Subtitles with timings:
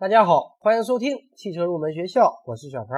[0.00, 2.96] 大家好，欢迎收听汽车入门学校，我是小潘。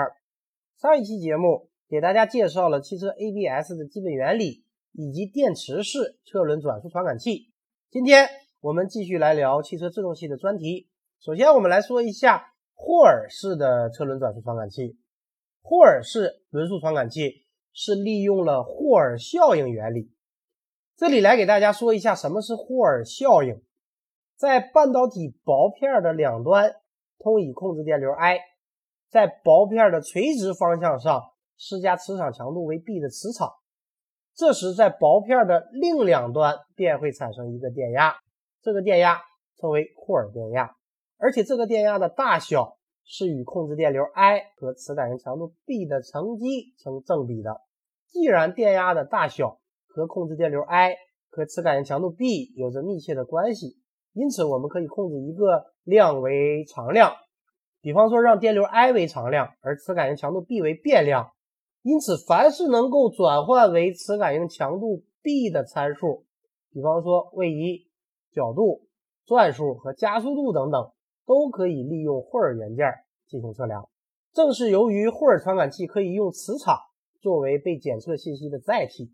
[0.76, 7.54] 上一期节目给大家介绍了汽车 ABS 的基本原理以及电池式车轮转速传感器。
[7.88, 8.28] 今天
[8.60, 10.90] 我们继续来聊汽车制动系的专题。
[11.20, 14.98] 首先，我们来说一下霍尔式的车轮转速传感器。
[15.62, 20.12] 霍尔式轮速传感器是利用了霍尔效应原理。
[20.98, 23.62] 这里来给大家说一下什么是霍尔效应。
[24.36, 26.74] 在半导体薄片的两端
[27.20, 28.40] 通以控制电流 I，
[29.08, 31.22] 在薄片的垂直方向上
[31.56, 33.52] 施加磁场强度为 B 的磁场。
[34.34, 38.16] 这时，在薄片的另两端便会产生一个电压，
[38.62, 39.20] 这个电压
[39.58, 40.74] 称为霍尔电压。
[41.18, 47.60] 而且这个电压的大小是与控制电流 I 和磁感应强度 B 的乘积成正比的。
[48.08, 50.96] 既然电压的大小和控制电流 I
[51.28, 53.76] 和磁感应强度 B 有着密切的关系，
[54.14, 57.12] 因此我们可以控制一个量为常量，
[57.82, 61.32] 比方说让电流 I 为常量，而磁感应强度 B 为变量。
[61.82, 66.24] 因此，凡是能够转换为磁感应强度 B 的参数，
[66.72, 67.90] 比方说位移、
[68.32, 68.86] 角度、
[69.26, 70.90] 转速和加速度等等。
[71.26, 72.86] 都可以利用霍尔元件
[73.28, 73.88] 进行测量。
[74.32, 76.76] 正是由于霍尔传感器可以用磁场
[77.20, 79.12] 作为被检测信息的载体，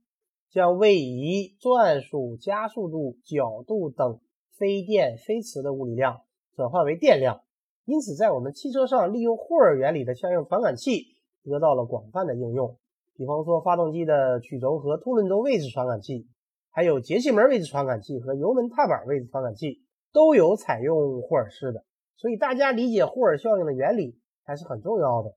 [0.50, 4.18] 将位移、转速、加速度、角度等
[4.56, 6.22] 非电非磁的物理量
[6.56, 7.42] 转化为电量，
[7.84, 11.04] 因此在我们汽车上利用霍尔原理的相应传感器
[11.44, 12.78] 得到了广泛的应用。
[13.14, 16.26] 比方说，发动机的曲轴和凸轮轴位置传感器，
[16.70, 19.82] 还有节气门位置传感器和油门踏板位置传感器
[20.12, 21.84] 都有采用霍尔式的。
[22.16, 25.34] 所以大家理解霍尔效应的原理还是很重要的。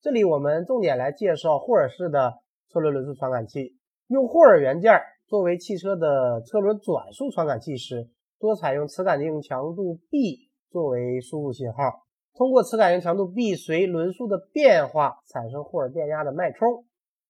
[0.00, 2.38] 这里我们重点来介绍霍尔式的
[2.70, 3.76] 车轮轮速传感器。
[4.06, 8.08] 用霍尔元件作为汽车的车轮转速传感器时，
[8.40, 16.86] 多采用磁感应强度 B 作为输入信号，通过磁感应强度 B 随轮速的变化产生霍尔电压的脉冲，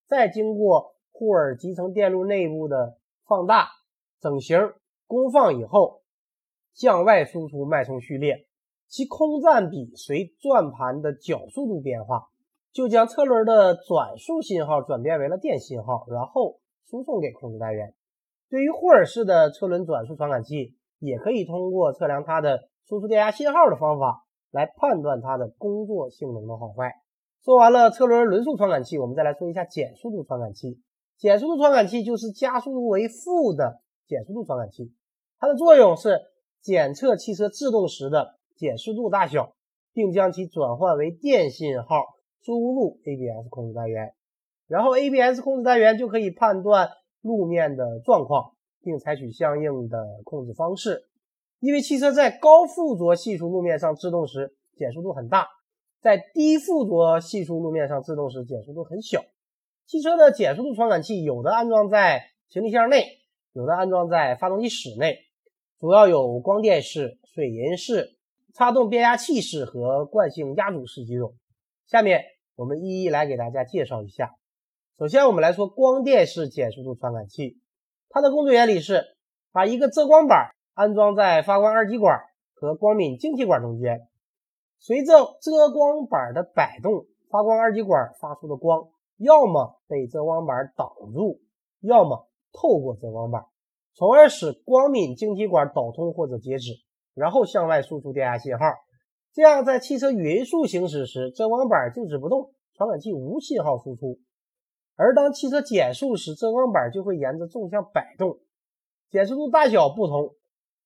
[0.06, 2.96] 再经过霍尔集成电路内部的
[3.26, 3.70] 放大、
[4.20, 4.72] 整形、
[5.08, 6.02] 功放以后，
[6.74, 8.46] 向外输出脉冲序列。
[8.86, 12.28] 其空占比随转盘的角速度变化，
[12.72, 17.94] 就将车轮的转速信号转变为了电信号，然后输送给控制单元。
[18.48, 26.92] 对于霍尔式的车轮转速传感器，也可以通过测量它的输出电压信号的方法来判断它的工作性能的好坏。
[27.44, 30.80] 说完了车轮轮速传感器，我们再来说一下减速度传感器。
[31.18, 34.92] 减速度传感器就是加速度为负的减速度传感器，
[35.40, 36.20] 它的作用是
[36.60, 38.36] 检测汽车制动时的。
[38.56, 39.54] 减速度大小，
[39.94, 42.04] 并将其转换为电信号
[42.42, 44.12] 输入 ABS 控制单元，
[44.68, 46.90] 然后 ABS 控制单元就可以判断
[47.22, 48.52] 路面的状况，
[48.82, 51.06] 并采取相应的控制方式。
[51.58, 55.46] 因为汽车在高附着系数路面上制动时减速度很大，
[56.00, 59.22] 在低附着系数路面上制动时减速度很小。
[59.86, 63.18] 汽车的减速度传感器有的安装在行李箱内，
[63.52, 65.18] 有的安装在发动机室内，
[65.78, 68.16] 主要有光电式、水银式。
[68.52, 71.36] 插动变压器式和惯性压阻式几种，
[71.86, 72.24] 下面
[72.56, 74.34] 我们一一来给大家介绍一下。
[74.98, 77.58] 首先，我们来说光电式减速度传感器，
[78.10, 79.04] 它的工作原理是
[79.52, 82.20] 把一个遮光板安装在发光二极管
[82.52, 84.08] 和光敏晶体管中间，
[84.78, 91.40] 随着遮光板的摆动，发光二极管发出的光要么被遮光板挡住，
[91.80, 93.46] 要么透过遮光板，
[93.94, 96.72] 从而使光敏晶体管导通或者截止。
[97.12, 98.64] 然后向外输出电压信号，
[99.34, 104.20] 这样在汽车匀速行驶时，遮光板静止不动，传感器无信号输出；
[105.00, 108.38] 而当汽车减速时，遮光板就会沿着纵向摆动，
[109.10, 110.34] 减速度大小不同，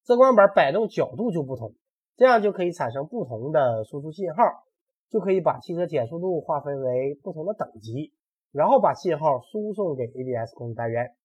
[0.04, 1.75] 遮光板摆动角度就不同，
[2.16, 4.44] 这样就可以产生不同的输出信号，
[5.10, 8.12] 就可以把汽车减速度划分为不同的等级，
[8.53, 11.16] 然后把信号输送给 ABS 控制单元，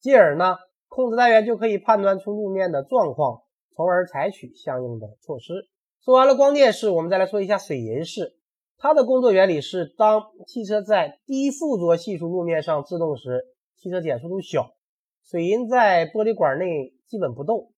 [0.00, 0.56] 继而呢，
[0.88, 3.42] 控制单元就可以判断出路面的状况。
[3.74, 5.66] 从而采取相应的措施。
[6.04, 8.36] 说完了光电式，我们再来说一下水银式。
[8.82, 13.44] 它的工作原理是：当汽车在低附着系数路面上制动时，
[13.76, 14.74] 汽车减速度小，
[15.22, 17.72] 水银在玻璃管内基本不动。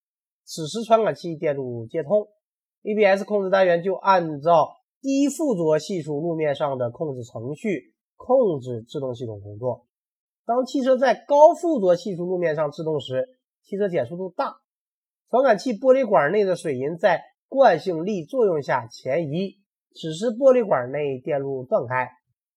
[0.45, 2.29] 此时传感器电路接通
[2.85, 9.85] ，ABS 控制单元就按照低附着系数路面上的控制程序控制制动系统工作。
[10.47, 13.29] 当汽车在高附着系数路面上制动时，
[13.63, 14.57] 汽车减速度大。
[15.29, 19.59] 传感器玻璃管内的水银在惯性力作用下前移，
[19.95, 22.11] 此时玻璃管内电路断开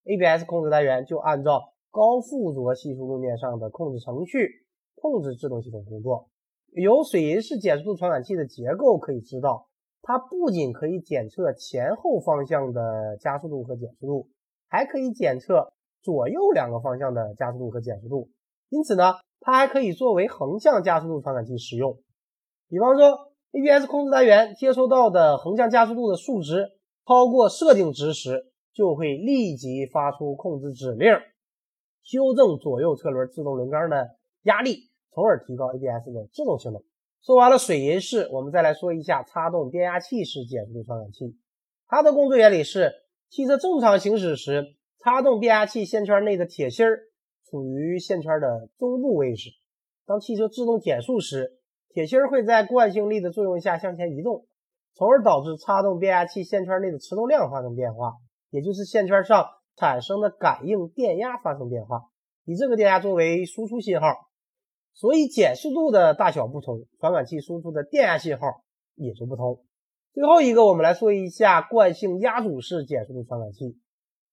[0.06, 1.62] ，ABS 控制单元就按照
[1.92, 4.50] 高附着系数路面上的控制程序
[4.96, 6.28] 控制制动系统工作。
[6.74, 9.68] 由水银式减速度传感器的结构可以知道，
[10.02, 14.30] 它不仅可以检测前后方向的加速度和减速度，
[14.68, 18.30] 还可以检测左右两个方向的加速度和减速度。
[18.70, 22.00] 因此呢，它还可以作为横向加速度传感器使用。
[22.68, 26.77] 比方说，ABS 控制单元接收到的横向加速度的数值
[27.08, 31.10] 超过设定值时，就会立即发出控制指令，
[32.04, 36.84] 修正左右车轮制动轮缸的压力，从而提高 ABS 的制动性能。
[37.22, 41.38] 说完了水银式，我们再来说一下擦动变压器式减速传感器。
[41.88, 42.92] 它的工作原理是：
[43.30, 47.00] 汽车正常行驶时，擦动变压器线圈内的铁芯儿
[47.50, 49.52] 处于线圈的中部位置。
[50.06, 51.58] 当汽车制动减速时，
[51.90, 54.46] 铁芯儿会在惯性力的作用下向前移动，
[54.98, 58.16] 从而导致擦动变压器线圈内的磁动量发生变化，
[58.50, 59.46] 也就是线圈上
[59.76, 62.10] 产生的感应电压发生变化，
[62.46, 64.08] 以这个电压作为输出信号。
[64.94, 68.64] 所以减速度的大小不同，传感器输出的电压信号
[68.96, 69.64] 也就不同。
[70.14, 73.78] 最后一个，我们来说一下惯性压阻式减速度传感器。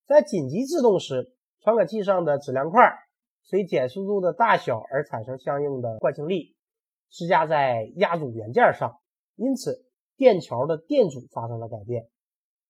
[0.07, 2.81] 在紧急制动时，传感器上的质量块
[3.43, 6.57] 随减速度的大小而产生相应的惯性力，
[7.11, 8.99] 施加在压阻元件上，
[9.37, 9.85] 因此
[10.17, 12.09] 电桥的电阻发生了改变，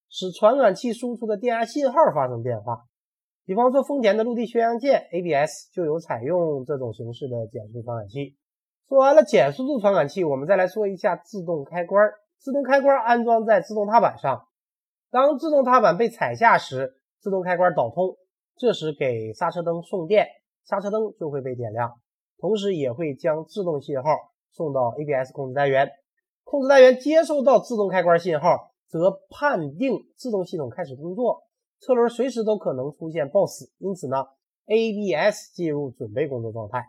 [0.08, 2.84] 使传感器输出的电压信号发生变化。
[3.44, 8.36] 比方说，丰田的陆地巡洋舰 ABS 就有采用这种形式的减速传感器。
[8.88, 12.10] 说完了减速度传感器，我们再来说一下自动开关。
[12.38, 14.48] 自动开关安装在自动踏板上，
[15.10, 18.18] 当自动踏板被踩下时，自动开关导通，
[18.56, 20.26] 这时给刹车灯送电，
[20.66, 21.94] 刹车灯就会被点亮，
[22.36, 24.10] 同时也会将制动信号
[24.50, 25.88] 送到 ABS 控制单元。
[26.44, 31.42] 控制单元接收到自动开关信号，则判定自动系统开始工作。
[31.80, 34.24] 车轮随时都可能出现抱死，因此呢
[34.66, 36.84] ，ABS 进入准备工作状态。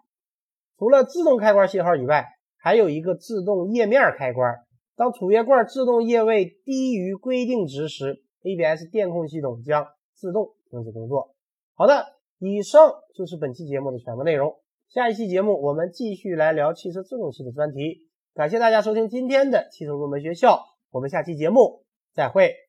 [0.78, 2.26] 除了自动开关信号以外，
[2.58, 4.64] 还有一个自动液面开关。
[4.96, 11.34] 当储液罐自动液位低于规定值时，ABS 电控系统将自动停止工作。
[11.74, 12.06] 好的，
[12.40, 14.56] 以上就是本期节目的全部内容。
[14.88, 18.08] 下一期节目我们继续来聊汽车制动器的专题。
[18.36, 22.65] 感谢大家收听今天的汽车入门学校，我们下期节目再会。